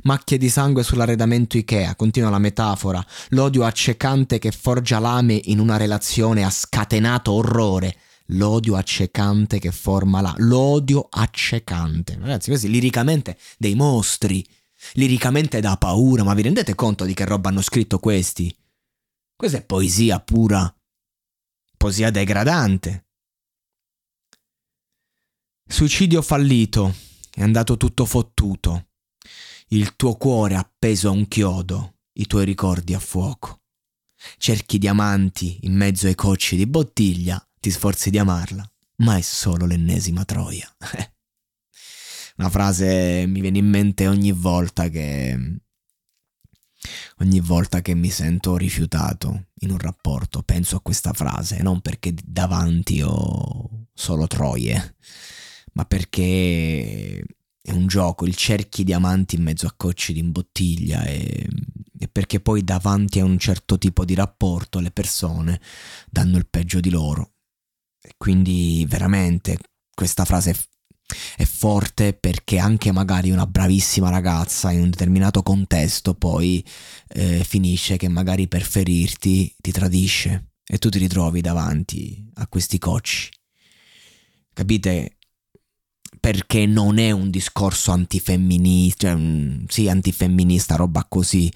Macchie 0.03 0.39
di 0.39 0.49
sangue 0.49 0.83
sull'arredamento 0.83 1.57
Ikea, 1.57 1.95
continua 1.97 2.31
la 2.31 2.39
metafora. 2.39 3.05
L'odio 3.31 3.65
accecante 3.65 4.39
che 4.39 4.51
forgia 4.51 4.99
lame 4.99 5.41
in 5.45 5.59
una 5.59 5.77
relazione 5.77 6.45
ha 6.45 6.51
scatenato 6.51 7.33
orrore. 7.33 7.97
L'odio 8.33 8.77
accecante 8.77 9.59
che 9.59 9.73
forma 9.73 10.21
la... 10.21 10.35
L'odio 10.39 11.09
accecante. 11.11 12.17
Ragazzi, 12.21 12.51
questi 12.51 12.71
liricamente 12.71 13.39
dei 13.59 13.75
mostri. 13.75 14.47
Liricamente 14.95 15.61
da 15.61 15.77
paura, 15.77 16.23
ma 16.23 16.35
vi 16.35 16.43
rendete 16.43 16.75
conto 16.75 17.05
di 17.05 17.13
che 17.13 17.25
roba 17.25 17.49
hanno 17.49 17.61
scritto 17.61 17.99
questi? 17.99 18.55
Questa 19.35 19.59
è 19.59 19.65
poesia 19.65 20.21
pura. 20.21 20.73
Poesia 21.77 22.11
degradante. 22.11 23.07
Suicidio 25.67 26.23
fallito. 26.23 26.95
È 27.33 27.43
andato 27.43 27.77
tutto 27.77 28.05
fottuto 28.05 28.90
il 29.73 29.95
tuo 29.97 30.17
cuore 30.17 30.57
appeso 30.57 31.09
a 31.09 31.13
un 31.13 31.29
chiodo, 31.29 31.99
i 32.15 32.27
tuoi 32.27 32.45
ricordi 32.45 32.95
a 32.95 32.99
fuoco. 32.99 33.63
Cerchi 34.37 34.79
diamanti 34.79 35.61
in 35.63 35.75
mezzo 35.75 36.07
ai 36.07 36.15
cocci 36.15 36.57
di 36.57 36.67
bottiglia, 36.67 37.43
ti 37.59 37.71
sforzi 37.71 38.11
di 38.11 38.19
amarla, 38.19 38.69
ma 38.97 39.17
è 39.17 39.21
solo 39.21 39.67
l'ennesima 39.67 40.25
troia. 40.25 40.69
Una 42.37 42.51
frase 42.51 43.27
mi 43.27 43.41
viene 43.41 43.59
in 43.59 43.69
mente 43.69 44.09
ogni 44.09 44.33
volta 44.33 44.89
che 44.89 45.61
ogni 47.19 47.41
volta 47.41 47.83
che 47.83 47.95
mi 47.95 48.09
sento 48.09 48.57
rifiutato 48.57 49.49
in 49.61 49.71
un 49.71 49.79
rapporto, 49.79 50.43
penso 50.43 50.77
a 50.77 50.81
questa 50.81 51.13
frase, 51.13 51.63
non 51.63 51.81
perché 51.81 52.15
davanti 52.25 53.03
ho 53.03 53.89
solo 53.93 54.27
troie, 54.27 54.97
ma 55.75 55.85
perché 55.85 57.23
è 57.63 57.73
un 57.73 57.87
gioco, 57.87 58.27
il 58.27 58.35
cerchi 58.37 58.85
diamanti 58.85 59.37
in 59.37 59.43
mezzo 59.43 59.67
a 59.67 59.75
cocci 59.77 60.13
di 60.13 60.23
bottiglia 60.23 61.05
e, 61.05 61.47
e, 61.99 62.09
perché 62.09 62.41
poi 62.41 62.65
davanti 62.65 63.21
a 63.21 63.25
un 63.25 63.39
certo 63.39 63.79
tipo 63.79 64.05
di 64.05 64.15
rapporto 64.15 64.81
le 64.81 64.91
persone 64.91 65.61
danno 66.09 66.39
il 66.39 66.47
peggio 66.49 66.81
di 66.81 66.91
loro. 66.91 67.35
E 68.03 68.15
quindi 68.17 68.87
veramente 68.89 69.59
questa 69.95 70.25
frase 70.25 70.57
è 71.37 71.45
forte 71.45 72.13
perché 72.15 72.59
anche 72.59 72.93
magari 72.93 73.31
una 73.31 73.47
bravissima 73.47 74.11
ragazza 74.11 74.71
in 74.71 74.81
un 74.83 74.91
determinato 74.91 75.43
contesto 75.43 76.15
poi 76.15 76.65
eh, 77.09 77.43
finisce 77.45 77.97
che 77.97 78.09
magari 78.09 78.47
per 78.49 78.63
ferirti 78.63 79.55
ti 79.59 79.73
tradisce 79.73 80.53
e 80.65 80.79
tu 80.79 80.89
ti 80.89 80.99
ritrovi 80.99 81.41
davanti 81.41 82.25
a 82.35 82.47
questi 82.47 82.79
cocci. 82.79 83.29
Capite? 84.53 85.17
Perché 86.19 86.67
non 86.67 86.99
è 86.99 87.11
un 87.11 87.31
discorso 87.31 87.93
antifemminista, 87.93 89.09
cioè, 89.09 89.17
um, 89.17 89.65
sì, 89.67 89.89
antifemminista, 89.89 90.77
roba 90.77 91.07
così, 91.09 91.53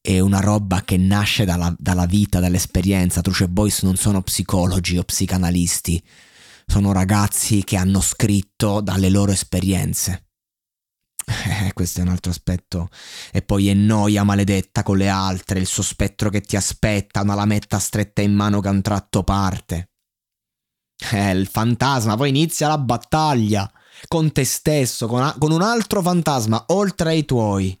è 0.00 0.18
una 0.18 0.40
roba 0.40 0.82
che 0.82 0.96
nasce 0.96 1.44
dalla, 1.44 1.74
dalla 1.78 2.06
vita, 2.06 2.40
dall'esperienza. 2.40 3.20
Truce 3.20 3.48
Boys 3.48 3.82
non 3.82 3.96
sono 3.96 4.22
psicologi 4.22 4.98
o 4.98 5.04
psicanalisti, 5.04 6.02
sono 6.66 6.92
ragazzi 6.92 7.62
che 7.62 7.76
hanno 7.76 8.00
scritto 8.00 8.80
dalle 8.80 9.10
loro 9.10 9.32
esperienze. 9.32 10.24
Eh, 11.30 11.72
questo 11.74 12.00
è 12.00 12.02
un 12.02 12.08
altro 12.08 12.32
aspetto. 12.32 12.88
E 13.30 13.42
poi 13.42 13.68
è 13.68 13.74
noia 13.74 14.24
maledetta 14.24 14.82
con 14.82 14.96
le 14.96 15.08
altre, 15.08 15.60
il 15.60 15.66
suo 15.66 15.82
spettro 15.82 16.30
che 16.30 16.40
ti 16.40 16.56
aspetta, 16.56 17.22
una 17.22 17.34
lametta 17.34 17.78
stretta 17.78 18.22
in 18.22 18.34
mano 18.34 18.60
che 18.60 18.68
a 18.68 18.72
un 18.72 18.82
tratto 18.82 19.22
parte. 19.22 19.90
Eh, 21.12 21.30
il 21.30 21.46
fantasma, 21.46 22.16
poi 22.16 22.30
inizia 22.30 22.68
la 22.68 22.78
battaglia 22.78 23.70
con 24.08 24.32
te 24.32 24.44
stesso, 24.44 25.06
con, 25.06 25.34
con 25.38 25.52
un 25.52 25.62
altro 25.62 26.02
fantasma 26.02 26.64
oltre 26.68 27.10
ai 27.10 27.24
tuoi. 27.24 27.78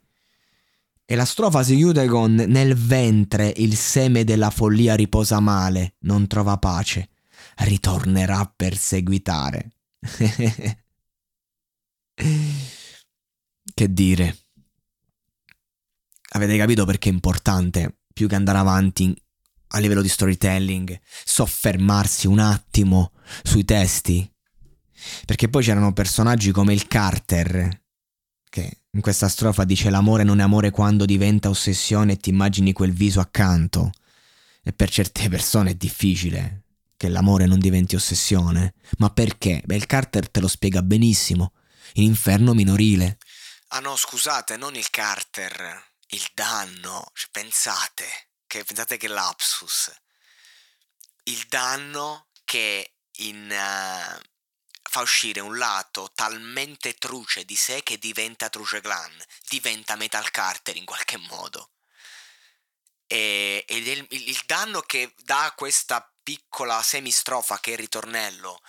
E 1.04 1.14
la 1.16 1.24
strofa 1.24 1.62
si 1.64 1.74
chiude 1.74 2.06
con 2.06 2.34
Nel 2.34 2.76
ventre 2.76 3.52
il 3.56 3.76
seme 3.76 4.22
della 4.22 4.50
follia 4.50 4.94
riposa 4.94 5.40
male, 5.40 5.96
non 6.00 6.26
trova 6.28 6.56
pace, 6.58 7.10
ritornerà 7.56 8.38
a 8.38 8.52
perseguitare. 8.54 9.72
che 13.74 13.92
dire? 13.92 14.38
Avete 16.32 16.56
capito 16.56 16.84
perché 16.84 17.08
è 17.08 17.12
importante, 17.12 18.02
più 18.12 18.28
che 18.28 18.36
andare 18.36 18.58
avanti 18.58 19.12
a 19.72 19.78
livello 19.78 20.02
di 20.02 20.08
storytelling, 20.08 21.00
soffermarsi 21.24 22.28
un 22.28 22.38
attimo 22.38 23.12
sui 23.42 23.64
testi? 23.64 24.32
Perché 25.24 25.48
poi 25.48 25.62
c'erano 25.62 25.92
personaggi 25.92 26.50
come 26.50 26.72
il 26.72 26.86
Carter, 26.86 27.82
che 28.48 28.82
in 28.90 29.00
questa 29.00 29.28
strofa 29.28 29.64
dice 29.64 29.90
l'amore 29.90 30.24
non 30.24 30.40
è 30.40 30.42
amore 30.42 30.70
quando 30.70 31.04
diventa 31.04 31.48
ossessione 31.48 32.14
e 32.14 32.16
ti 32.16 32.30
immagini 32.30 32.72
quel 32.72 32.92
viso 32.92 33.20
accanto. 33.20 33.92
E 34.62 34.72
per 34.72 34.90
certe 34.90 35.28
persone 35.28 35.70
è 35.70 35.74
difficile 35.74 36.64
che 36.96 37.08
l'amore 37.08 37.46
non 37.46 37.58
diventi 37.58 37.94
ossessione. 37.94 38.74
Ma 38.98 39.08
perché? 39.08 39.62
Beh, 39.64 39.76
il 39.76 39.86
Carter 39.86 40.28
te 40.28 40.40
lo 40.40 40.48
spiega 40.48 40.82
benissimo. 40.82 41.54
In 41.94 42.02
Inferno 42.02 42.52
minorile. 42.52 43.16
Ah 43.68 43.80
no, 43.80 43.96
scusate, 43.96 44.58
non 44.58 44.74
il 44.74 44.90
Carter. 44.90 45.82
Il 46.08 46.26
danno. 46.34 47.10
Cioè, 47.14 47.30
pensate. 47.30 48.04
Che, 48.46 48.64
pensate 48.64 48.98
che 48.98 49.08
lapsus. 49.08 49.90
Il 51.22 51.46
danno 51.48 52.26
che 52.44 52.96
in, 53.18 53.48
uh, 53.48 54.20
fa 54.90 55.02
uscire 55.02 55.38
un 55.38 55.56
lato 55.56 56.10
talmente 56.16 56.94
truce 56.94 57.44
di 57.44 57.54
sé 57.54 57.84
che 57.84 57.96
diventa 57.96 58.48
Truce 58.48 58.80
Clan, 58.80 59.24
diventa 59.48 59.94
Metal 59.94 60.28
Carter 60.32 60.74
in 60.74 60.84
qualche 60.84 61.16
modo. 61.16 61.70
E, 63.06 63.64
ed 63.68 63.86
il, 63.86 64.04
il, 64.10 64.42
danno 64.46 64.80
che 64.80 65.14
dà 65.18 65.52
questa 65.56 66.12
piccola 66.20 66.82
semistrofa 66.82 67.60
che 67.60 67.70
è 67.70 67.72
il 67.74 67.78
ritornello 67.78 68.60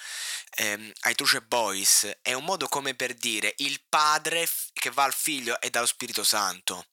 ehm, 0.58 0.92
ai 1.02 1.16
Truce 1.16 1.42
Boys 1.42 2.20
è 2.22 2.34
un 2.34 2.44
modo 2.44 2.68
come 2.68 2.94
per 2.94 3.16
dire 3.16 3.56
il 3.58 3.82
padre 3.90 4.48
che 4.74 4.92
va 4.92 5.06
al 5.06 5.16
figlio 5.16 5.60
e 5.60 5.72
dallo 5.72 5.88
Spirito 5.88 6.24
Santo, 6.24 6.86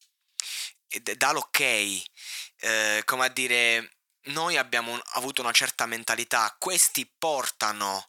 e 0.88 1.02
dà 1.02 1.32
l'ok, 1.32 1.60
eh, 1.60 3.02
come 3.04 3.26
a 3.26 3.28
dire 3.28 3.92
noi 4.28 4.56
abbiamo 4.56 4.98
avuto 5.12 5.42
una 5.42 5.52
certa 5.52 5.84
mentalità, 5.84 6.56
questi 6.58 7.06
portano 7.18 8.07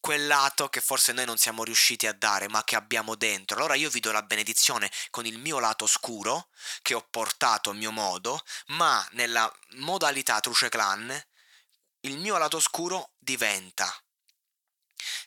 quel 0.00 0.26
lato 0.26 0.68
che 0.68 0.80
forse 0.80 1.12
noi 1.12 1.26
non 1.26 1.36
siamo 1.36 1.62
riusciti 1.62 2.06
a 2.06 2.12
dare, 2.12 2.48
ma 2.48 2.64
che 2.64 2.76
abbiamo 2.76 3.14
dentro. 3.14 3.56
Allora 3.56 3.74
io 3.74 3.90
vi 3.90 4.00
do 4.00 4.10
la 4.12 4.22
benedizione 4.22 4.90
con 5.10 5.26
il 5.26 5.38
mio 5.38 5.58
lato 5.58 5.86
scuro, 5.86 6.48
che 6.82 6.94
ho 6.94 7.06
portato 7.08 7.70
a 7.70 7.74
mio 7.74 7.92
modo, 7.92 8.40
ma 8.68 9.06
nella 9.12 9.50
modalità 9.76 10.40
Truce 10.40 10.68
Clan, 10.68 11.22
il 12.00 12.18
mio 12.18 12.38
lato 12.38 12.60
scuro 12.60 13.12
diventa 13.18 13.94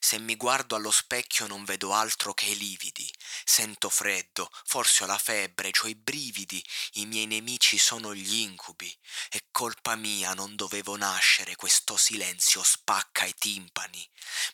se 0.04 0.20
mi 0.20 0.36
guardo 0.36 0.76
allo 0.76 0.92
specchio 0.92 1.48
non 1.48 1.64
vedo 1.64 1.94
altro 1.94 2.34
che 2.34 2.48
i 2.48 2.58
lividi, 2.58 3.10
sento 3.46 3.88
freddo, 3.88 4.52
forse 4.66 5.06
ho 5.06 5.08
la 5.08 5.18
febbre, 5.18 5.72
ho 5.82 5.88
i 5.88 5.96
brividi, 5.96 6.62
i 6.96 7.06
miei 7.06 7.26
nemici 7.26 7.78
sono 7.78 8.14
gli 8.14 8.40
incubi. 8.40 8.94
È 9.30 9.38
colpa 9.50 9.96
mia, 9.96 10.34
non 10.34 10.58
dovevo 10.58 10.98
nascere, 10.98 11.56
questo 11.56 11.96
silenzio 11.96 12.62
spacca 12.64 13.24
i 13.24 13.34
timpani. 13.34 14.06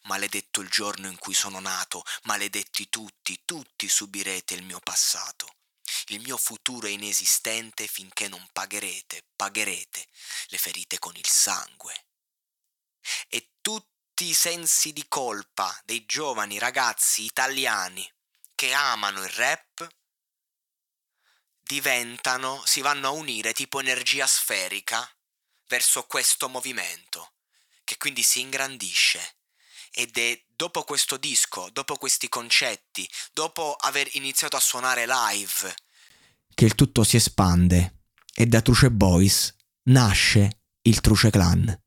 Maledetto 0.04 0.62
il 0.62 0.70
giorno 0.70 1.08
in 1.08 1.18
cui 1.18 1.34
sono 1.34 1.60
nato, 1.60 2.04
maledetti 2.26 2.88
tutti, 2.88 3.42
tutti 3.44 3.90
subirete 3.90 4.54
il 4.54 4.62
mio 4.62 4.80
passato. 4.80 5.56
Il 6.10 6.22
mio 6.22 6.38
futuro 6.38 6.86
è 6.86 6.92
inesistente 6.92 7.88
finché 7.88 8.28
non 8.28 8.48
pagherete, 8.54 9.24
pagherete 9.36 10.06
le 10.50 10.58
ferite 10.60 11.00
con 11.00 11.16
il 11.16 11.28
sangue. 11.28 12.06
E 13.30 13.54
tutti 13.62 13.98
tutti 14.20 14.32
i 14.32 14.36
sensi 14.36 14.92
di 14.92 15.06
colpa 15.08 15.74
dei 15.86 16.06
giovani 16.06 16.60
ragazzi 16.60 17.24
italiani 17.24 18.06
che 18.54 18.74
amano 18.74 19.24
il 19.24 19.30
rap 19.30 19.88
diventano, 21.62 22.62
si 22.66 22.82
vanno 22.82 23.08
a 23.08 23.12
unire 23.12 23.54
tipo 23.54 23.80
energia 23.80 24.28
sferica 24.28 25.10
verso 25.70 26.04
questo 26.04 26.50
movimento, 26.50 27.36
che 27.86 27.96
quindi 27.96 28.22
si 28.22 28.42
ingrandisce. 28.42 29.38
Ed 29.92 30.18
è 30.18 30.44
dopo 30.54 30.84
questo 30.84 31.16
disco, 31.16 31.70
dopo 31.72 31.96
questi 31.96 32.28
concetti, 32.28 33.10
dopo 33.32 33.74
aver 33.76 34.10
iniziato 34.16 34.58
a 34.58 34.60
suonare 34.60 35.06
live, 35.08 35.74
che 36.54 36.66
il 36.66 36.76
tutto 36.76 37.06
si 37.06 37.16
espande 37.16 38.02
e 38.34 38.46
da 38.48 38.62
Truce 38.62 38.92
Boys 38.92 39.56
nasce 39.84 40.64
il 40.82 41.00
Truce 41.00 41.30
Clan. 41.30 41.84